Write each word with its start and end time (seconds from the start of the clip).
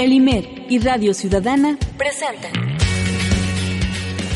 El 0.00 0.14
IMER 0.14 0.64
y 0.70 0.78
Radio 0.78 1.12
Ciudadana 1.12 1.78
presentan 1.98 2.52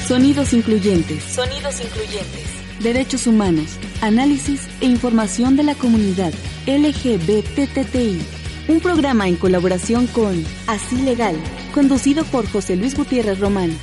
Sonidos 0.07 0.53
Incluyentes. 0.53 1.25
Sonidos 1.25 1.81
Incluyentes. 1.81 2.45
Derechos 2.81 3.27
humanos, 3.27 3.79
análisis 4.03 4.69
e 4.83 4.85
información 4.85 5.57
de 5.57 5.63
la 5.63 5.75
comunidad 5.75 6.35
LGBTTI. 6.67 8.21
Un 8.69 8.81
programa 8.81 9.27
en 9.27 9.37
colaboración 9.37 10.07
con 10.07 10.45
Así 10.67 10.97
Legal, 10.97 11.35
conducido 11.73 12.25
por 12.25 12.47
José 12.47 12.77
Luis 12.77 12.95
Gutiérrez 12.95 13.41
Román. 13.41 13.75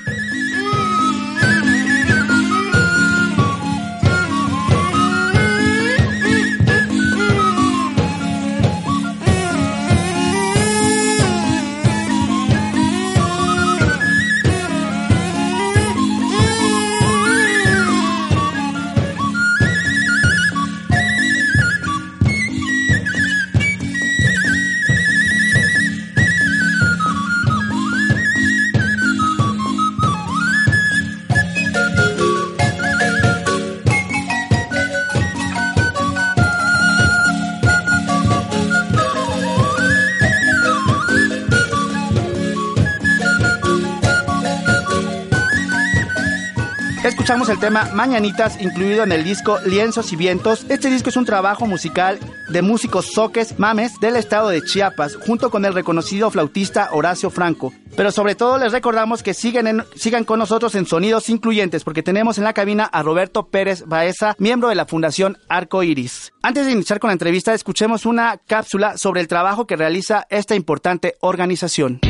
Escuchamos 47.28 47.50
el 47.50 47.60
tema 47.60 47.90
Mañanitas 47.92 48.58
incluido 48.58 49.04
en 49.04 49.12
el 49.12 49.22
disco 49.22 49.58
Lienzos 49.66 50.14
y 50.14 50.16
Vientos. 50.16 50.64
Este 50.70 50.88
disco 50.88 51.10
es 51.10 51.16
un 51.18 51.26
trabajo 51.26 51.66
musical 51.66 52.18
de 52.48 52.62
músicos 52.62 53.10
soques 53.12 53.58
mames 53.58 54.00
del 54.00 54.16
estado 54.16 54.48
de 54.48 54.62
Chiapas, 54.62 55.14
junto 55.14 55.50
con 55.50 55.66
el 55.66 55.74
reconocido 55.74 56.30
flautista 56.30 56.88
Horacio 56.90 57.28
Franco. 57.28 57.74
Pero 57.94 58.12
sobre 58.12 58.34
todo 58.34 58.56
les 58.56 58.72
recordamos 58.72 59.22
que 59.22 59.34
siguen 59.34 59.84
sigan 59.94 60.24
con 60.24 60.38
nosotros 60.38 60.74
en 60.74 60.86
Sonidos 60.86 61.28
Incluyentes, 61.28 61.84
porque 61.84 62.02
tenemos 62.02 62.38
en 62.38 62.44
la 62.44 62.54
cabina 62.54 62.84
a 62.84 63.02
Roberto 63.02 63.48
Pérez 63.48 63.84
Baeza, 63.84 64.34
miembro 64.38 64.70
de 64.70 64.76
la 64.76 64.86
Fundación 64.86 65.36
Arco 65.50 65.82
Iris. 65.82 66.32
Antes 66.40 66.64
de 66.64 66.72
iniciar 66.72 66.98
con 66.98 67.08
la 67.08 67.12
entrevista, 67.12 67.52
escuchemos 67.52 68.06
una 68.06 68.38
cápsula 68.38 68.96
sobre 68.96 69.20
el 69.20 69.28
trabajo 69.28 69.66
que 69.66 69.76
realiza 69.76 70.26
esta 70.30 70.54
importante 70.54 71.16
organización. 71.20 72.00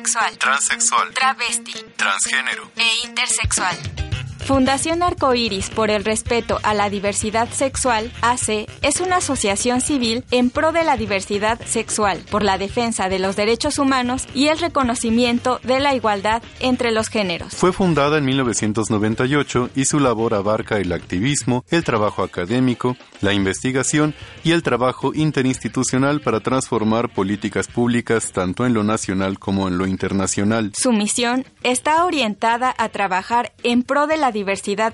Bisexual, 0.00 0.36
transexual, 0.38 1.12
travesti, 1.12 1.84
transgénero 1.96 2.70
e 2.76 3.06
intersexual. 3.06 4.09
Fundación 4.50 5.04
Arcoíris 5.04 5.70
por 5.70 5.90
el 5.90 6.04
respeto 6.04 6.58
a 6.64 6.74
la 6.74 6.90
diversidad 6.90 7.48
sexual, 7.52 8.10
AC, 8.20 8.66
es 8.82 9.00
una 9.00 9.18
asociación 9.18 9.80
civil 9.80 10.24
en 10.32 10.50
pro 10.50 10.72
de 10.72 10.82
la 10.82 10.96
diversidad 10.96 11.60
sexual, 11.64 12.24
por 12.32 12.42
la 12.42 12.58
defensa 12.58 13.08
de 13.08 13.20
los 13.20 13.36
derechos 13.36 13.78
humanos 13.78 14.26
y 14.34 14.48
el 14.48 14.58
reconocimiento 14.58 15.60
de 15.62 15.78
la 15.78 15.94
igualdad 15.94 16.42
entre 16.58 16.90
los 16.90 17.06
géneros. 17.06 17.54
Fue 17.54 17.72
fundada 17.72 18.18
en 18.18 18.24
1998 18.24 19.70
y 19.76 19.84
su 19.84 20.00
labor 20.00 20.34
abarca 20.34 20.78
el 20.78 20.90
activismo, 20.90 21.64
el 21.70 21.84
trabajo 21.84 22.24
académico, 22.24 22.96
la 23.20 23.32
investigación 23.32 24.16
y 24.42 24.50
el 24.50 24.64
trabajo 24.64 25.14
interinstitucional 25.14 26.22
para 26.22 26.40
transformar 26.40 27.08
políticas 27.14 27.68
públicas 27.68 28.32
tanto 28.32 28.66
en 28.66 28.74
lo 28.74 28.82
nacional 28.82 29.38
como 29.38 29.68
en 29.68 29.78
lo 29.78 29.86
internacional. 29.86 30.72
Su 30.74 30.92
misión 30.92 31.44
está 31.62 32.04
orientada 32.04 32.74
a 32.76 32.88
trabajar 32.88 33.52
en 33.62 33.84
pro 33.84 34.08
de 34.08 34.16
la 34.16 34.32
diversidad 34.32 34.39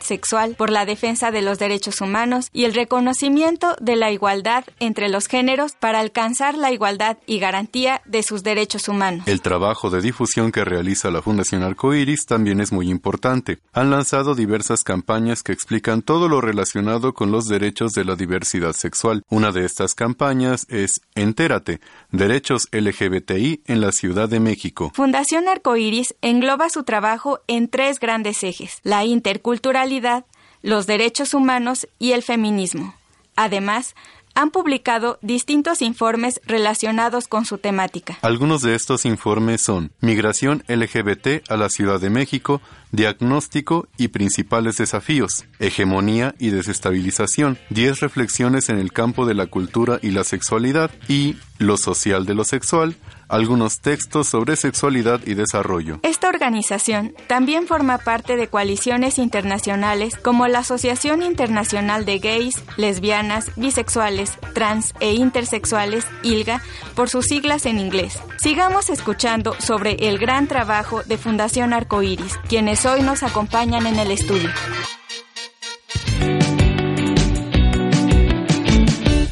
sexual, 0.00 0.54
por 0.56 0.70
la 0.70 0.84
defensa 0.84 1.30
de 1.30 1.42
los 1.42 1.58
derechos 1.58 2.00
humanos 2.00 2.50
y 2.52 2.64
el 2.64 2.74
reconocimiento 2.74 3.76
de 3.80 3.96
la 3.96 4.10
igualdad 4.10 4.64
entre 4.80 5.08
los 5.08 5.26
géneros 5.26 5.72
para 5.72 6.00
alcanzar 6.00 6.56
la 6.56 6.72
igualdad 6.72 7.18
y 7.26 7.38
garantía 7.38 8.02
de 8.04 8.22
sus 8.22 8.42
derechos 8.42 8.88
humanos. 8.88 9.26
El 9.26 9.40
trabajo 9.40 9.90
de 9.90 10.00
difusión 10.00 10.52
que 10.52 10.64
realiza 10.64 11.10
la 11.10 11.22
Fundación 11.22 11.62
Arcoiris 11.62 12.26
también 12.26 12.60
es 12.60 12.72
muy 12.72 12.90
importante. 12.90 13.58
Han 13.72 13.90
lanzado 13.90 14.34
diversas 14.34 14.82
campañas 14.82 15.42
que 15.42 15.52
explican 15.52 16.02
todo 16.02 16.28
lo 16.28 16.40
relacionado 16.40 17.14
con 17.14 17.30
los 17.30 17.46
derechos 17.46 17.92
de 17.92 18.04
la 18.04 18.16
diversidad 18.16 18.72
sexual. 18.72 19.22
Una 19.28 19.52
de 19.52 19.64
estas 19.64 19.94
campañas 19.94 20.66
es 20.68 21.00
Entérate, 21.14 21.80
derechos 22.10 22.68
LGBTI 22.72 23.62
en 23.66 23.80
la 23.80 23.92
Ciudad 23.92 24.28
de 24.28 24.40
México. 24.40 24.92
Fundación 24.94 25.48
Arcoiris 25.48 26.14
engloba 26.22 26.68
su 26.68 26.84
trabajo 26.84 27.40
en 27.46 27.68
tres 27.68 27.98
grandes 28.00 28.42
ejes: 28.42 28.80
la 28.82 29.04
interculturalidad, 29.26 30.24
los 30.62 30.86
derechos 30.86 31.34
humanos 31.34 31.88
y 31.98 32.12
el 32.12 32.22
feminismo. 32.22 32.94
Además, 33.34 33.96
han 34.36 34.50
publicado 34.50 35.18
distintos 35.20 35.82
informes 35.82 36.40
relacionados 36.44 37.26
con 37.26 37.44
su 37.44 37.58
temática. 37.58 38.18
Algunos 38.22 38.62
de 38.62 38.76
estos 38.76 39.04
informes 39.04 39.62
son 39.62 39.90
Migración 40.00 40.62
LGBT 40.68 41.50
a 41.50 41.56
la 41.56 41.70
Ciudad 41.70 42.00
de 42.00 42.08
México, 42.08 42.60
Diagnóstico 42.92 43.88
y 43.98 44.08
principales 44.08 44.76
desafíos, 44.76 45.44
Hegemonía 45.58 46.36
y 46.38 46.50
desestabilización, 46.50 47.58
10 47.70 47.98
reflexiones 48.00 48.68
en 48.68 48.78
el 48.78 48.92
campo 48.92 49.26
de 49.26 49.34
la 49.34 49.46
cultura 49.46 49.98
y 50.02 50.12
la 50.12 50.22
sexualidad 50.22 50.92
y 51.08 51.34
Lo 51.58 51.78
social 51.78 52.26
de 52.26 52.34
lo 52.34 52.44
sexual, 52.44 52.94
algunos 53.28 53.80
textos 53.80 54.28
sobre 54.28 54.56
sexualidad 54.56 55.20
y 55.26 55.34
desarrollo. 55.34 55.98
Esta 56.02 56.28
organización 56.28 57.14
también 57.26 57.66
forma 57.66 57.98
parte 57.98 58.36
de 58.36 58.48
coaliciones 58.48 59.18
internacionales 59.18 60.16
como 60.16 60.46
la 60.48 60.60
Asociación 60.60 61.22
Internacional 61.22 62.04
de 62.04 62.18
Gays, 62.18 62.62
Lesbianas, 62.76 63.50
Bisexuales, 63.56 64.32
Trans 64.54 64.94
e 65.00 65.14
Intersexuales, 65.14 66.06
ILGA, 66.22 66.62
por 66.94 67.08
sus 67.08 67.26
siglas 67.26 67.66
en 67.66 67.78
inglés. 67.78 68.18
Sigamos 68.38 68.90
escuchando 68.90 69.54
sobre 69.58 70.08
el 70.08 70.18
gran 70.18 70.46
trabajo 70.46 71.02
de 71.04 71.18
Fundación 71.18 71.72
Arcoíris, 71.72 72.38
quienes 72.48 72.86
hoy 72.86 73.02
nos 73.02 73.22
acompañan 73.22 73.86
en 73.86 73.98
el 73.98 74.10
estudio. 74.10 74.50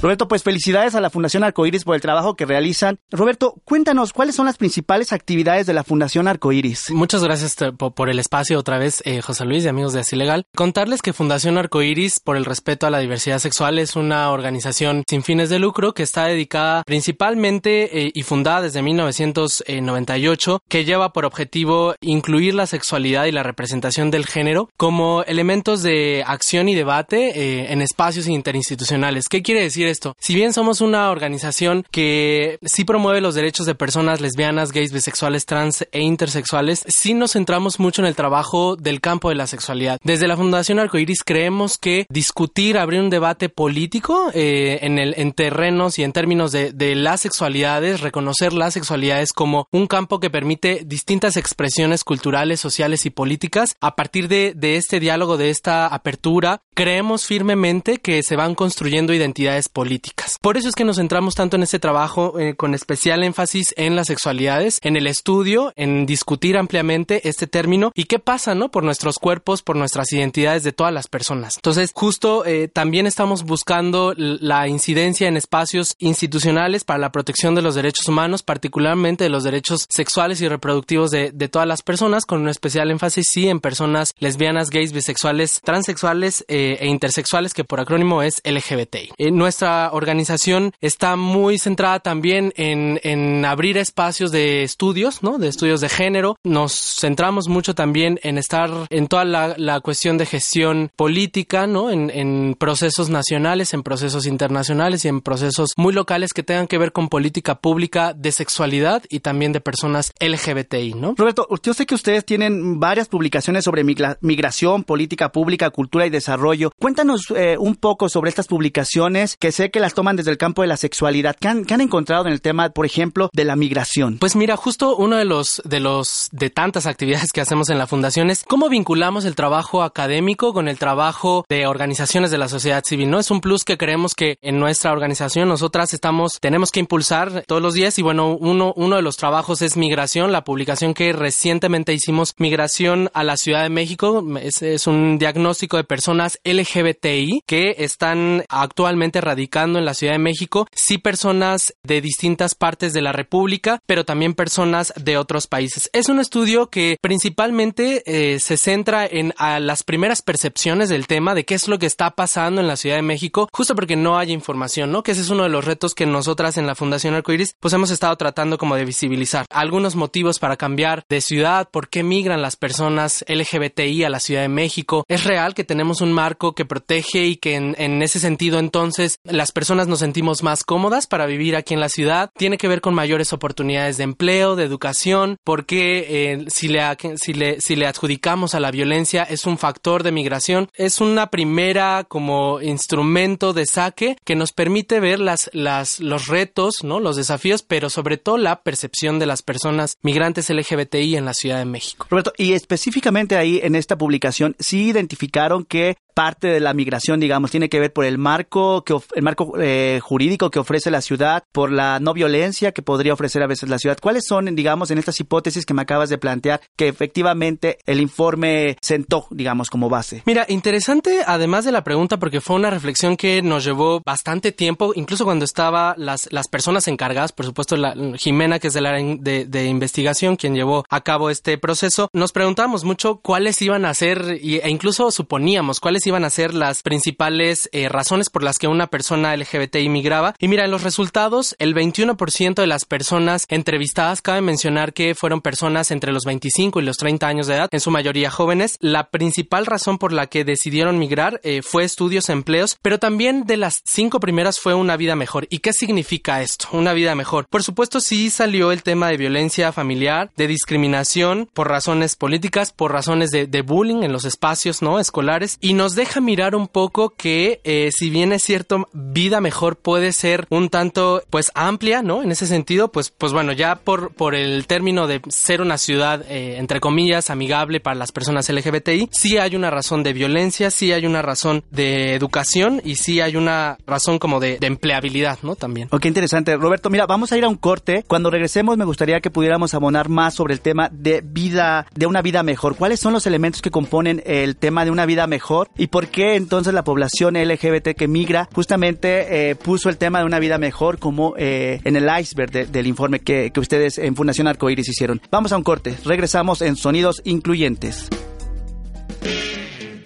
Roberto, 0.05 0.29
pues 0.29 0.43
felicidades 0.43 0.95
a 0.95 1.01
la 1.01 1.09
Fundación 1.09 1.45
Arcoíris 1.45 1.85
por 1.85 1.95
el 1.95 2.03
trabajo 2.03 2.37
que 2.37 2.45
realizan. 2.45 2.99
Roberto, 3.11 3.55
cuéntanos 3.65 4.13
cuáles 4.13 4.35
son 4.35 4.45
las 4.45 4.59
principales 4.59 5.15
actividades 5.15 5.67
de 5.67 5.73
la 5.73 5.83
Fundación 5.83 6.29
Arcoíris. 6.29 6.91
Muchas 6.91 7.25
gracias 7.25 7.57
por 7.79 8.11
el 8.11 8.19
espacio 8.19 8.59
otra 8.59 8.77
vez, 8.77 9.01
eh, 9.07 9.23
José 9.23 9.47
Luis 9.47 9.65
y 9.65 9.69
amigos 9.69 9.95
de 9.95 10.01
Así 10.01 10.15
Legal. 10.15 10.45
Contarles 10.55 11.01
que 11.01 11.15
Fundación 11.15 11.57
Arcoíris, 11.57 12.21
por 12.21 12.37
el 12.37 12.45
respeto 12.45 12.87
a 12.87 12.91
la 12.91 12.99
diversidad 12.99 13.39
sexual, 13.39 13.79
es 13.79 13.97
una 13.97 14.31
organización 14.31 15.05
sin 15.09 15.23
fines 15.23 15.49
de 15.49 15.59
lucro 15.59 15.95
que 15.95 16.03
está 16.03 16.27
dedicada 16.27 16.83
principalmente 16.85 18.05
eh, 18.05 18.11
y 18.13 18.25
fundada 18.25 18.61
desde 18.61 18.83
1998, 18.83 20.65
que 20.69 20.85
lleva 20.85 21.15
por 21.15 21.25
objetivo 21.25 21.95
incluir 22.03 22.53
la 22.53 22.67
sexualidad 22.67 23.25
y 23.25 23.33
la 23.33 23.43
representación 23.43 24.11
del 24.11 24.27
género 24.27 24.69
como 24.77 25.23
elementos 25.23 25.83
de 25.83 26.25
acción 26.27 26.69
y 26.69 26.75
debate 26.75 27.31
eh, 27.41 27.73
en 27.73 27.81
espacios 27.81 28.29
interinstitucionales. 28.29 29.31
¿Qué 29.31 29.41
quiere 29.41 29.63
decir 29.63 29.94
si 30.19 30.35
bien 30.35 30.53
somos 30.53 30.81
una 30.81 31.11
organización 31.11 31.85
que 31.91 32.59
sí 32.63 32.85
promueve 32.85 33.21
los 33.21 33.35
derechos 33.35 33.67
de 33.67 33.75
personas 33.75 34.21
lesbianas, 34.21 34.73
gays, 34.73 34.93
bisexuales, 34.93 35.47
trans 35.47 35.87
e 35.93 36.01
intersexuales, 36.01 36.85
sí 36.89 37.15
nos 37.15 37.33
centramos 37.33 37.79
mucho 37.81 38.03
en 38.03 38.07
el 38.07 38.15
trabajo 38.15 38.77
del 38.77 39.01
campo 39.01 39.29
de 39.29 39.35
la 39.35 39.47
sexualidad. 39.47 39.99
Desde 40.03 40.29
la 40.29 40.37
Fundación 40.37 40.79
Arcoiris 40.79 41.23
creemos 41.25 41.79
que 41.79 42.07
discutir, 42.09 42.79
abrir 42.79 43.01
un 43.01 43.11
debate 43.11 43.49
político 43.49 44.31
eh, 44.35 44.79
en, 44.83 44.99
el, 44.99 45.15
en 45.17 45.33
terrenos 45.33 45.99
y 45.99 46.03
en 46.03 46.13
términos 46.13 46.53
de, 46.53 46.73
de 46.73 46.95
las 46.95 47.21
sexualidades, 47.21 48.01
reconocer 48.01 48.53
las 48.53 48.75
sexualidades 48.75 49.33
como 49.33 49.69
un 49.71 49.87
campo 49.87 50.21
que 50.21 50.31
permite 50.31 50.83
distintas 50.85 51.37
expresiones 51.37 52.05
culturales, 52.05 52.61
sociales 52.61 53.07
y 53.07 53.11
políticas. 53.11 53.77
A 53.81 53.97
partir 53.97 54.29
de, 54.29 54.53
de 54.55 54.77
este 54.77 55.01
diálogo, 55.01 55.37
de 55.37 55.51
esta 55.51 55.87
apertura, 55.87 56.61
creemos 56.75 57.27
firmemente 57.27 57.99
que 57.99 58.23
se 58.23 58.37
van 58.37 58.55
construyendo 58.55 59.13
identidades 59.15 59.69
políticas 59.69 59.84
políticas. 59.85 60.39
Por 60.41 60.57
eso 60.57 60.71
es 60.71 60.75
que 60.75 60.87
nos 60.87 60.97
centramos 60.97 61.35
tanto 61.35 61.57
en 61.57 61.63
este 61.63 61.79
trabajo 61.79 62.41
eh, 62.41 62.55
con 62.55 62.73
especial 62.73 63.23
énfasis 63.23 63.75
en 63.77 63.97
las 63.97 64.07
sexualidades, 64.07 64.79
en 64.81 64.97
el 64.97 65.07
estudio, 65.07 65.75
en 65.77 66.07
discutir 66.07 66.57
ampliamente 66.57 67.29
este 67.29 67.47
término 67.47 67.93
y 67.95 68.05
qué 68.05 68.19
pasa, 68.19 68.55
¿no? 68.55 68.71
Por 68.71 68.83
nuestros 68.83 69.19
cuerpos, 69.19 69.61
por 69.61 69.77
nuestras 69.77 70.11
identidades 70.11 70.63
de 70.63 70.73
todas 70.73 70.91
las 70.91 71.07
personas. 71.07 71.57
Entonces, 71.57 71.91
justo 71.95 72.47
eh, 72.47 72.69
también 72.69 73.07
estamos 73.07 73.45
buscando 73.45 74.15
la 74.17 74.69
incidencia 74.69 75.29
en 75.29 75.37
espacios 75.37 75.97
institucionales 75.99 76.85
para 76.85 76.99
la 76.99 77.13
protección 77.13 77.55
de 77.55 77.61
los 77.61 77.75
derechos 77.75 78.09
humanos, 78.09 78.43
particularmente 78.43 79.25
de 79.25 79.31
los 79.31 79.45
derechos 79.45 79.85
sexuales 79.91 80.41
y 80.41 80.49
reproductivos 80.49 81.11
de, 81.11 81.31
todas 81.51 81.69
las 81.69 81.83
personas, 81.83 82.25
con 82.25 82.41
un 82.41 82.49
especial 82.49 82.91
énfasis, 82.91 83.27
sí, 83.31 83.49
en 83.51 83.61
personas 83.61 84.15
lesbianas, 84.19 84.71
gays, 84.71 84.95
bisexuales, 84.95 85.61
transexuales 85.63 86.43
eh, 86.49 86.79
e 86.81 86.87
intersexuales, 86.87 87.53
que 87.53 87.65
por 87.65 87.81
acrónimo 87.81 88.23
es 88.23 88.41
LGBTI. 88.45 89.31
nuestra 89.31 89.74
organización 89.93 90.73
está 90.81 91.17
muy 91.17 91.59
centrada 91.59 92.01
también 92.01 92.53
en, 92.57 93.01
en 93.03 93.45
abrir 93.45 93.79
espacios 93.79 94.31
de 94.33 94.63
estudios, 94.63 95.23
¿no? 95.23 95.39
De 95.39 95.49
estudios 95.49 95.81
de 95.81 95.89
género. 95.89 96.37
Nos 96.45 96.73
centramos 96.73 97.49
mucho 97.49 97.75
también 97.75 98.19
en 98.23 98.39
estar 98.39 98.71
en 98.91 99.07
toda 99.09 99.25
la, 99.25 99.81
cuestión 99.81 100.19
de 100.19 100.27
gestión 100.27 100.91
política, 100.97 101.67
¿no? 101.67 101.91
En, 101.91 102.11
en, 102.11 102.55
procesos 102.59 103.11
nacionales, 103.11 103.75
en 103.75 103.83
procesos 103.83 104.27
internacionales 104.27 105.05
y 105.05 105.09
en 105.09 105.21
procesos 105.21 105.71
muy 105.77 105.93
locales 105.93 106.33
que 106.33 106.43
tengan 106.43 106.67
que 106.67 106.79
ver 106.79 106.93
con 106.93 107.09
política 107.09 107.57
pública 107.57 108.13
de 108.15 108.33
sexualidad 108.33 109.03
y 109.09 109.21
también 109.21 109.53
de 109.53 109.61
personas 109.61 110.13
LGBTI, 110.21 110.95
¿no? 110.95 111.15
Roberto, 111.17 111.49
yo 111.63 111.75
sé 111.75 111.87
que 111.87 111.95
ustedes 111.95 112.25
tienen 112.25 112.81
varias 112.81 113.09
publicaciones 113.09 113.65
sobre 113.65 113.85
migración, 113.85 114.85
política 114.85 115.33
pública, 115.33 115.71
cultura 115.71 116.07
y 116.07 116.11
desarrollo. 116.11 116.71
Cuéntanos 116.79 117.33
eh, 117.37 117.57
un 117.59 117.77
poco 117.77 118.09
sobre 118.09 118.29
estas 118.29 118.47
publicaciones 118.47 119.37
que 119.37 119.53
se 119.55 119.71
que 119.71 119.81
las 119.81 119.95
toman 119.95 120.17
desde 120.17 120.31
el 120.31 120.39
campo 120.39 120.63
de 120.63 120.69
la 120.69 120.77
sexualidad. 120.77 121.37
¿Qué 121.39 121.49
han, 121.49 121.81
encontrado 121.81 122.27
en 122.27 122.33
el 122.33 122.41
tema, 122.41 122.71
por 122.71 122.87
ejemplo, 122.87 123.31
de 123.33 123.45
la 123.45 123.57
migración? 123.57 124.19
Pues 124.19 124.37
mira, 124.37 124.57
justo 124.57 124.97
uno 124.97 125.17
de 125.17 125.25
los, 125.25 125.63
de 125.65 125.81
los, 125.81 126.29
de 126.33 126.51
tantas 126.51 126.87
actividades 126.87 127.33
que 127.33 127.41
hacemos 127.41 127.71
en 127.71 127.79
la 127.79 127.87
fundación 127.87 128.31
es 128.31 128.45
cómo 128.47 128.69
vinculamos 128.69 129.25
el 129.25 129.35
trabajo 129.35 129.83
académico 129.83 130.53
con 130.53 130.69
el 130.69 130.79
trabajo 130.79 131.45
de 131.49 131.67
organizaciones 131.67 132.31
de 132.31 132.39
la 132.39 132.49
sociedad 132.49 132.85
civil, 132.85 133.11
¿no? 133.11 133.19
Es 133.19 133.31
un 133.31 133.41
plus 133.41 133.65
que 133.65 133.79
creemos 133.79 134.15
que 134.15 134.39
en 134.43 134.59
nuestra 134.59 134.93
organización 134.93 135.49
nosotras 135.49 135.95
estamos, 135.95 136.39
tenemos 136.41 136.71
que 136.71 136.81
impulsar 136.81 137.45
todos 137.47 137.63
los 137.63 137.75
días 137.75 137.99
y 137.99 138.03
bueno, 138.03 138.37
uno, 138.37 138.73
uno 138.77 138.97
de 138.97 139.03
los 139.03 139.17
trabajos 139.17 139.63
es 139.63 139.77
migración, 139.77 140.33
la 140.33 140.45
publicación 140.45 140.95
que 140.95 141.13
recientemente 141.13 141.93
hicimos, 141.93 142.35
migración 142.39 143.11
a 143.15 143.23
la 143.23 143.37
Ciudad 143.37 143.63
de 143.63 143.71
México, 143.71 144.25
es, 144.41 144.63
es 144.63 144.87
un 144.87 145.19
diagnóstico 145.19 145.77
de 145.77 145.85
personas 145.85 146.41
LGBTI 146.45 147.43
que 147.47 147.77
están 147.79 148.45
actualmente 148.49 149.21
radicadas 149.21 149.44
en 149.55 149.85
la 149.85 149.95
Ciudad 149.95 150.15
de 150.15 150.19
México, 150.19 150.67
sí 150.73 150.99
personas 150.99 151.75
de 151.83 152.01
distintas 152.01 152.55
partes 152.55 152.93
de 152.93 153.03
la 153.03 153.13
República, 153.13 153.81
pero 153.87 154.05
también 154.05 154.35
personas 154.35 154.93
de 154.97 155.17
otros 155.17 155.47
países. 155.47 155.91
Es 155.93 156.09
un 156.09 156.19
estudio 156.19 156.71
que 156.71 156.97
principalmente 157.01 158.03
eh, 158.07 158.41
se 158.41 158.57
centra 158.57 159.07
en 159.07 159.33
las 159.39 159.83
primeras 159.83 160.23
percepciones 160.23 160.89
del 160.89 161.07
tema 161.07 161.35
de 161.35 161.45
qué 161.45 161.55
es 161.55 161.69
lo 161.69 161.79
que 161.79 161.87
está 161.87 162.11
pasando 162.11 162.61
en 162.61 162.67
la 162.67 162.77
Ciudad 162.77 162.97
de 162.97 163.03
México, 163.03 163.49
justo 163.53 163.75
porque 163.75 163.97
no 163.97 164.19
hay 164.19 164.33
información, 164.33 164.91
¿no? 164.91 165.03
Que 165.03 165.13
ese 165.13 165.21
es 165.21 165.31
uno 165.31 165.45
de 165.45 165.49
los 165.49 165.65
retos 165.65 165.95
que 165.95 166.07
nosotras 166.07 166.59
en 166.59 166.67
la 166.67 166.75
Fundación 166.75 167.15
Arcoiris 167.15 167.55
pues 167.61 167.75
hemos 167.75 167.91
estado 167.91 168.17
tratando 168.17 168.59
como 168.59 168.77
de 168.77 168.85
visibilizar. 168.85 169.47
Algunos 169.51 169.95
motivos 169.95 170.39
para 170.39 170.57
cambiar 170.57 171.05
de 171.09 171.21
ciudad, 171.21 171.69
por 171.71 171.89
qué 171.89 172.03
migran 172.03 172.43
las 172.43 172.57
personas 172.57 173.25
LGBTI 173.29 174.05
a 174.05 174.11
la 174.11 174.21
Ciudad 174.21 174.43
de 174.43 174.49
México. 174.49 175.05
Es 175.09 175.25
real 175.25 175.55
que 175.55 175.65
tenemos 175.65 176.01
un 176.01 176.13
marco 176.13 176.55
que 176.55 176.65
protege 176.65 177.25
y 177.27 177.37
que 177.37 177.55
en 177.55 178.03
ese 178.03 178.19
sentido 178.19 178.59
entonces 178.59 179.19
las 179.35 179.53
personas 179.53 179.89
nos 179.89 179.99
sentimos 179.99 180.43
más 180.43 180.65
cómodas 180.65 181.07
para 181.07 181.27
vivir 181.27 181.57
aquí 181.57 181.75
en 181.75 181.81
la 181.81 181.89
ciudad, 181.89 182.31
tiene 182.37 182.59
que 182.59 182.69
ver 182.69 182.81
con 182.81 182.95
mayores 182.95 183.33
oportunidades 183.33 183.97
de 183.97 184.05
empleo, 184.05 184.57
de 184.57 184.65
educación, 184.65 185.39
porque 185.45 186.07
eh, 186.09 186.45
si, 186.49 186.69
le, 186.69 186.81
si, 187.17 187.35
le, 187.35 187.61
si 187.61 187.77
le 187.77 187.87
adjudicamos 187.87 188.55
a 188.55 188.61
la 188.61 188.71
violencia 188.71 189.25
es 189.25 189.47
un 189.47 189.59
factor 189.59 190.03
de 190.03 190.13
migración, 190.13 190.71
es 190.75 191.01
una 191.01 191.31
primera 191.31 192.05
como 192.09 192.61
instrumento 192.61 193.53
de 193.53 193.67
saque 193.67 194.17
que 194.25 194.37
nos 194.37 194.53
permite 194.53 195.01
ver 195.01 195.21
las, 195.21 195.51
los 195.53 196.27
retos, 196.29 196.77
¿no? 196.83 197.01
los 197.01 197.17
desafíos, 197.17 197.63
pero 197.63 197.91
sobre 197.91 198.17
todo 198.17 198.39
la 198.39 198.63
percepción 198.63 199.19
de 199.19 199.27
las 199.27 199.43
personas 199.43 199.99
migrantes 200.03 200.51
LGBTI 200.51 201.17
en 201.17 201.25
la 201.25 201.35
Ciudad 201.35 201.59
de 201.59 201.65
México. 201.65 202.07
Roberto, 202.09 202.33
y 202.37 202.53
específicamente 202.53 203.37
ahí 203.37 203.61
en 203.63 203.75
esta 203.75 203.99
publicación 203.99 204.57
sí 204.59 204.85
identificaron 204.85 205.65
que 205.65 205.97
parte 206.15 206.47
de 206.47 206.61
la 206.61 206.73
migración, 206.73 207.21
digamos, 207.21 207.51
tiene 207.51 207.69
que 207.69 207.81
ver 207.81 207.93
por 207.93 208.05
el 208.05 208.19
marco 208.19 208.85
que 208.85 208.95
marco 209.25 209.55
eh, 209.61 210.01
jurídico 210.03 210.51
que 210.51 210.59
ofrece 210.59 210.91
la 210.91 211.01
ciudad, 211.01 211.45
por 211.53 211.73
la 211.73 211.99
no 212.01 212.15
violencia 212.15 212.73
que 212.73 212.83
podría 212.83 213.13
ofrecer 213.15 213.43
a 213.43 213.47
veces 213.47 213.69
la 213.69 213.79
ciudad. 213.79 213.99
¿Cuáles 214.01 214.25
son, 214.27 214.55
digamos, 214.55 214.91
en 214.91 214.99
estas 214.99 215.19
hipótesis 215.21 215.67
que 215.67 215.75
me 215.75 215.83
acabas 215.83 216.09
de 216.09 216.19
plantear 216.19 216.61
que 216.77 216.89
efectivamente 216.89 217.79
el 217.87 218.01
informe 218.01 218.77
sentó, 218.81 219.27
digamos, 219.31 219.71
como 219.71 219.89
base? 219.89 220.23
Mira, 220.27 220.47
interesante 220.49 221.23
además 221.27 221.65
de 221.65 221.73
la 221.73 221.85
pregunta 221.85 222.19
porque 222.19 222.41
fue 222.41 222.57
una 222.57 222.71
reflexión 222.71 223.17
que 223.17 223.43
nos 223.43 223.65
llevó 223.65 224.01
bastante 224.05 224.53
tiempo, 224.53 224.93
incluso 224.95 225.25
cuando 225.25 225.45
estaba 225.45 225.95
las 225.99 226.29
las 226.31 226.49
personas 226.49 226.89
encargadas, 226.89 227.33
por 227.33 227.47
supuesto 227.47 227.77
la 227.77 227.95
Jimena 228.17 228.59
que 228.59 228.69
es 228.69 228.75
del 228.75 228.87
área 228.87 229.17
de, 229.19 229.47
de 229.47 229.67
investigación 229.67 230.37
quien 230.37 230.55
llevó 230.55 230.85
a 230.89 231.01
cabo 231.01 231.31
este 231.31 231.59
proceso, 231.59 232.09
nos 232.13 232.33
preguntamos 232.33 232.85
mucho 232.85 233.21
cuáles 233.21 233.61
iban 233.63 233.85
a 233.85 233.95
ser 233.95 234.39
e 234.43 234.69
incluso 234.69 235.11
suponíamos 235.11 235.81
cuáles 235.81 236.07
iban 236.07 236.25
a 236.25 236.31
ser 236.31 236.55
las 236.55 236.83
principales 236.83 237.69
eh, 237.73 237.89
razones 237.89 238.31
por 238.31 238.43
las 238.43 238.59
que 238.59 238.69
una 238.69 238.89
persona 238.89 239.14
LGBT 239.23 239.77
inmigraba. 239.77 240.35
Y 240.39 240.49
mira, 240.49 240.65
en 240.65 240.71
los 240.71 240.83
resultados, 240.83 241.57
el 241.59 241.75
21% 241.75 242.55
de 242.55 242.67
las 242.67 242.85
personas 242.85 243.47
entrevistadas, 243.49 244.23
cabe 244.23 244.41
mencionar 244.41 244.93
que 244.93 245.15
fueron 245.15 245.41
personas 245.41 245.91
entre 245.91 246.13
los 246.13 246.25
25 246.25 246.81
y 246.81 246.85
los 246.85 246.97
30 246.97 247.27
años 247.27 247.47
de 247.47 247.55
edad, 247.55 247.69
en 247.73 247.81
su 247.81 247.91
mayoría 247.91 248.31
jóvenes. 248.31 248.77
La 248.81 249.11
principal 249.11 249.67
razón 249.67 249.99
por 249.99 250.13
la 250.13 250.27
que 250.27 250.45
decidieron 250.45 250.99
migrar 250.99 251.41
eh, 251.43 251.63
fue 251.63 251.85
estudios, 251.85 252.29
empleos, 252.29 252.79
pero 252.83 252.99
también 252.99 253.45
de 253.45 253.57
las 253.57 253.83
cinco 253.85 254.21
primeras 254.21 254.61
fue 254.61 254.75
una 254.75 254.97
vida 254.97 255.17
mejor. 255.17 255.47
¿Y 255.51 255.59
qué 255.59 255.73
significa 255.73 256.43
esto? 256.43 256.69
Una 256.73 256.93
vida 256.93 257.15
mejor. 257.15 257.47
Por 257.49 257.63
supuesto, 257.63 258.01
sí 258.01 258.31
salió 258.31 258.73
el 258.73 258.83
tema 258.83 259.09
de 259.09 259.17
violencia 259.17 259.73
familiar, 259.73 260.31
de 260.37 260.47
discriminación 260.47 261.49
por 261.53 261.69
razones 261.69 262.17
políticas, 262.17 262.73
por 262.73 262.93
razones 262.93 263.31
de, 263.31 263.47
de 263.47 263.63
bullying 263.63 264.03
en 264.03 264.13
los 264.13 264.25
espacios 264.25 264.83
no 264.83 264.99
escolares 264.99 265.59
y 265.61 265.75
nos 265.75 265.95
deja 265.95 266.21
mirar 266.21 266.55
un 266.55 266.69
poco 266.69 267.11
que 267.11 267.61
eh, 267.65 267.91
si 267.93 268.11
bien 268.11 268.33
es 268.33 268.43
cierto 268.43 268.89
vida 269.13 269.41
mejor 269.41 269.77
puede 269.77 270.13
ser 270.13 270.47
un 270.51 270.69
tanto 270.69 271.23
pues 271.31 271.51
amplia, 271.55 272.03
¿no? 272.03 272.23
En 272.23 272.31
ese 272.31 272.47
sentido, 272.47 272.89
pues 272.89 273.11
pues 273.11 273.33
bueno, 273.33 273.53
ya 273.53 273.77
por 273.77 274.13
por 274.13 274.35
el 274.35 274.67
término 274.67 275.07
de 275.07 275.21
ser 275.29 275.61
una 275.61 275.79
ciudad 275.79 276.25
eh, 276.29 276.57
entre 276.59 276.81
comillas 276.81 277.31
amigable 277.31 277.81
para 277.81 277.97
las 277.97 278.13
personas 278.13 278.49
LGBTI, 278.49 279.09
sí 279.13 279.39
hay 279.39 279.57
una 279.57 279.71
razón 279.71 280.03
de 280.03 280.13
violencia, 280.13 280.71
sí 280.71 280.93
hay 280.93 281.07
una 281.07 281.23
razón 281.23 281.65
de 281.71 282.15
educación 282.15 282.81
y 282.85 282.97
sí 282.97 283.21
hay 283.21 283.37
una 283.37 283.79
razón 283.87 284.19
como 284.19 284.41
de, 284.41 284.59
empleabilidad, 284.61 285.39
¿no? 285.43 285.57
También. 285.57 285.89
Ok, 285.91 286.07
interesante. 286.07 286.57
Roberto, 286.57 286.89
mira, 286.89 287.07
vamos 287.07 287.33
a 287.33 287.37
ir 287.37 287.45
a 287.45 287.49
un 287.49 287.57
corte. 287.57 288.05
Cuando 288.07 288.31
regresemos 288.31 288.77
me 288.77 288.85
gustaría 288.85 289.21
que 289.21 289.31
pudiéramos 289.31 289.75
abonar 289.75 290.09
más 290.09 290.35
sobre 290.35 290.55
el 290.55 290.61
tema 290.61 290.89
de 290.91 291.23
vida, 291.23 291.87
de 291.95 292.07
una 292.07 292.23
vida 292.23 292.43
mejor. 292.43 292.77
¿Cuáles 292.77 293.01
son 293.01 293.13
los 293.13 293.27
elementos 293.27 293.61
que 293.61 293.71
componen 293.71 294.23
el 294.25 294.57
tema 294.57 294.85
de 294.85 294.91
una 294.91 295.07
vida 295.07 295.27
mejor? 295.27 295.69
y 295.77 295.89
por 295.89 296.09
qué 296.09 296.37
entonces 296.37 296.75
la 296.75 296.85
población 296.85 297.35
LGBT 297.35 297.89
que 297.97 298.09
migra 298.09 298.49
justamente 298.55 298.94
eh, 299.03 299.55
puso 299.57 299.89
el 299.89 299.97
tema 299.97 300.21
de 300.21 300.25
una 300.25 300.39
vida 300.39 300.59
mejor 300.59 300.99
como 300.99 301.35
eh, 301.37 301.81
en 301.85 301.97
el 301.97 302.09
iceberg 302.21 302.51
del 302.51 302.87
informe 302.87 303.21
que, 303.21 303.53
ustedes 303.57 303.99
en 303.99 304.17
Fundación 304.17 304.47
Arcoiris 304.47 304.89
hicieron. 304.89 305.21
Vamos 305.31 305.53
a 305.53 305.57
un 305.57 305.63
corte, 305.63 305.97
regresamos 306.05 306.63
en 306.63 306.77
Sonidos 306.77 307.23
Incluyentes. 307.25 308.09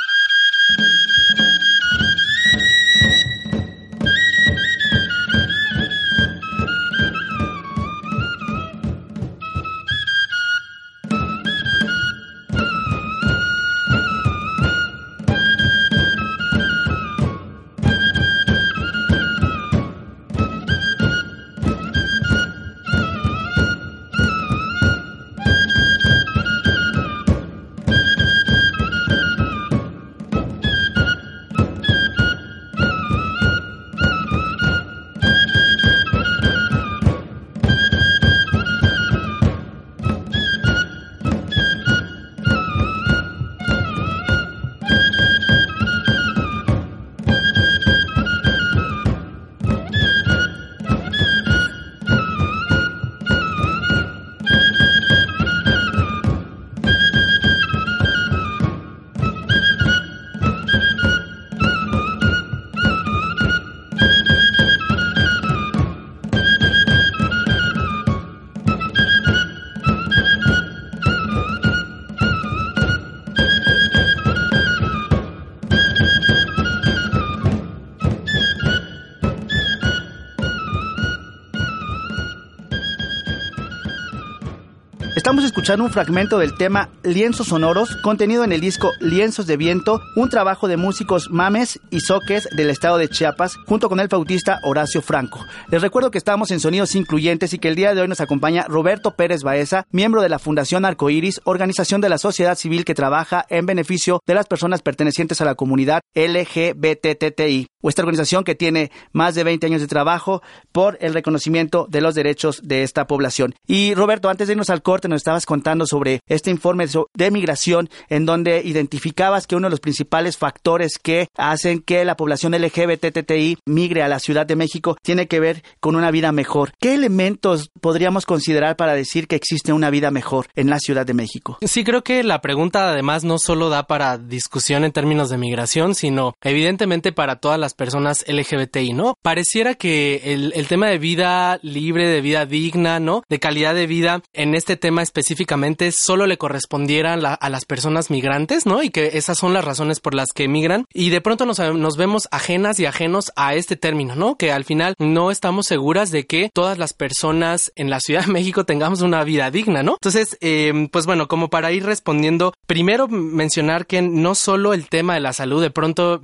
Escuchando 85.58 85.86
un 85.86 85.92
fragmento 85.92 86.38
del 86.38 86.56
tema 86.56 86.92
Lienzos 87.02 87.48
Sonoros, 87.48 87.96
contenido 88.04 88.44
en 88.44 88.52
el 88.52 88.62
disco 88.62 88.92
Lienzos 89.00 89.48
de 89.48 89.58
Viento, 89.58 90.00
un 90.16 90.30
trabajo 90.30 90.68
de 90.68 90.78
músicos 90.78 91.32
mames 91.32 91.80
y 91.90 92.00
soques 92.02 92.48
del 92.56 92.70
estado 92.70 93.00
de 93.00 93.10
Chiapas, 93.10 93.56
junto 93.66 93.90
con 93.90 94.00
el 94.00 94.08
flautista 94.08 94.60
Horacio 94.64 95.02
Franco. 95.02 95.44
Les 95.72 95.82
recuerdo 95.82 96.12
que 96.12 96.20
estamos 96.20 96.52
en 96.52 96.60
Sonidos 96.60 96.94
Incluyentes 96.94 97.54
y 97.54 97.58
que 97.58 97.70
el 97.70 97.76
día 97.76 97.96
de 97.96 98.02
hoy 98.02 98.08
nos 98.08 98.22
acompaña 98.22 98.68
Roberto 98.68 99.16
Pérez 99.16 99.42
Baeza, 99.42 99.88
miembro 99.90 100.22
de 100.22 100.30
la 100.30 100.38
Fundación 100.38 100.86
Arcoiris, 100.86 101.42
organización 101.44 102.02
de 102.02 102.10
la 102.10 102.20
sociedad 102.20 102.56
civil 102.56 102.86
que 102.86 102.94
trabaja 102.94 103.44
en 103.50 103.66
beneficio 103.66 104.22
de 104.28 104.36
las 104.36 104.46
personas 104.46 104.84
pertenecientes 104.84 105.42
a 105.42 105.46
la 105.46 105.56
comunidad 105.56 106.02
LGBTTI, 106.14 107.66
esta 107.82 108.04
organización 108.04 108.44
que 108.44 108.54
tiene 108.54 108.92
más 109.12 109.34
de 109.34 109.44
20 109.44 109.66
años 109.66 109.82
de 109.82 109.88
trabajo 109.88 110.44
por 110.72 111.00
el 111.02 111.16
reconocimiento 111.16 111.88
de 111.90 112.02
los 112.02 112.14
derechos 112.14 112.62
de 112.64 112.84
esta 112.84 113.08
población. 113.08 113.56
Y 113.66 113.96
Roberto, 113.96 114.30
antes 114.30 114.48
de 114.48 114.54
irnos 114.54 114.70
al 114.70 114.84
corte, 114.84 115.08
nos 115.08 115.18
estabas 115.18 115.47
contando 115.48 115.88
sobre 115.88 116.20
este 116.28 116.52
informe 116.52 116.86
de 117.16 117.32
migración 117.32 117.90
en 118.10 118.26
donde 118.26 118.62
identificabas 118.64 119.48
que 119.48 119.56
uno 119.56 119.68
de 119.68 119.72
los 119.72 119.80
principales 119.80 120.38
factores 120.38 121.00
que 121.02 121.30
hacen 121.38 121.80
que 121.80 122.04
la 122.06 122.18
población 122.18 122.54
LGBTTI 122.54 123.58
migre 123.66 124.04
a 124.04 124.10
la 124.10 124.20
Ciudad 124.20 124.46
de 124.46 124.58
México 124.58 124.98
tiene 125.02 125.28
que 125.28 125.40
ver 125.40 125.64
con 125.80 125.96
una 125.96 126.12
vida 126.12 126.32
mejor. 126.32 126.74
¿Qué 126.80 126.94
elementos 126.94 127.72
podríamos 127.80 128.26
considerar 128.26 128.76
para 128.76 128.94
decir 128.94 129.28
que 129.28 129.38
existe 129.38 129.72
una 129.72 129.90
vida 129.90 130.12
mejor 130.12 130.48
en 130.56 130.70
la 130.70 130.80
Ciudad 130.80 131.06
de 131.06 131.14
México? 131.14 131.58
Sí, 131.62 131.84
creo 131.84 132.04
que 132.04 132.24
la 132.24 132.42
pregunta 132.42 132.90
además 132.90 133.24
no 133.24 133.40
solo 133.40 133.70
da 133.70 133.88
para 133.88 134.18
discusión 134.18 134.84
en 134.84 134.92
términos 134.92 135.30
de 135.30 135.38
migración, 135.38 135.96
sino 135.96 136.34
evidentemente 136.42 137.14
para 137.14 137.38
todas 137.38 137.60
las 137.60 137.74
personas 137.74 138.26
LGBTI, 138.28 138.94
¿no? 138.94 139.14
Pareciera 139.22 139.76
que 139.76 140.34
el, 140.34 140.52
el 140.56 140.68
tema 140.68 140.90
de 140.90 140.98
vida 140.98 141.60
libre, 141.62 142.08
de 142.10 142.22
vida 142.22 142.46
digna, 142.46 143.00
¿no? 143.00 143.24
De 143.30 143.40
calidad 143.40 143.74
de 143.74 143.88
vida 143.88 144.22
en 144.34 144.54
este 144.54 144.76
tema 144.76 145.02
específicamente 145.28 145.92
solo 145.92 146.26
le 146.26 146.38
correspondiera 146.38 147.14
a 147.14 147.50
las 147.50 147.66
personas 147.66 148.10
migrantes, 148.10 148.66
¿no? 148.66 148.82
Y 148.82 148.92
que 148.92 149.18
esas 149.18 149.38
son 149.38 149.54
las 149.54 149.66
razones 149.66 150.00
por 150.00 150.14
las 150.14 150.30
que 150.34 150.46
emigran. 150.46 150.86
Y 150.94 151.10
de 151.10 151.20
pronto 151.20 151.46
nos, 151.46 151.98
vemos 151.98 152.30
ajenas 152.32 152.80
y 152.80 152.86
ajenos 152.86 153.34
a 153.36 153.54
este 153.56 153.76
término, 153.76 154.16
¿no? 154.16 154.38
Que 154.38 154.54
al 154.54 154.64
final 154.64 154.96
no 155.00 155.30
estamos 155.30 155.66
seguras 155.66 156.12
de 156.12 156.26
que 156.26 156.50
todas 156.54 156.78
las 156.78 156.94
personas 156.94 157.74
en 157.76 157.90
la 157.90 158.00
Ciudad 158.00 158.26
de 158.26 158.32
México 158.32 158.64
tengamos 158.64 159.02
una 159.02 159.26
vida 159.26 159.52
digna, 159.52 159.84
¿no? 159.84 159.94
Entonces, 159.94 160.38
eh, 160.40 160.88
pues 160.94 161.06
bueno, 161.06 161.28
como 161.28 161.50
para 161.50 161.74
ir 161.74 161.86
respondiendo, 161.86 162.54
primero 162.66 163.10
mencionar 163.10 163.86
que 163.86 164.02
no 164.02 164.34
solo 164.34 164.74
el 164.74 164.88
tema 164.88 165.16
de 165.16 165.20
la 165.20 165.34
salud, 165.34 165.62
de 165.62 165.72
pronto 165.72 166.22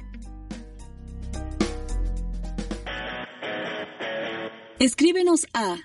Escríbenos 4.80 5.48
a 5.54 5.78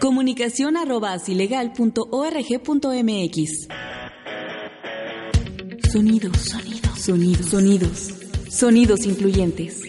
comunicación 0.00 0.76
arroba 0.76 1.18
Sonidos, 1.18 1.72
sonidos, 5.90 6.36
sonidos, 6.98 7.46
sonidos, 7.46 8.14
sonidos 8.50 9.06
incluyentes. 9.06 9.82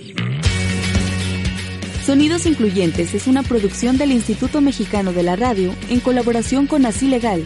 Sonidos 2.06 2.46
Incluyentes 2.46 3.14
es 3.14 3.28
una 3.28 3.44
producción 3.44 3.98
del 3.98 4.14
Instituto 4.14 4.62
Mexicano 4.62 5.12
de 5.12 5.24
la 5.24 5.36
Radio 5.36 5.76
en 5.90 6.00
colaboración 6.00 6.66
con 6.66 6.86
Así 6.86 7.10
Legal 7.10 7.44